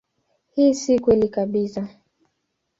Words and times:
Hii 0.55 0.73
si 0.73 0.99
kweli 0.99 1.27
kabisa. 1.29 1.87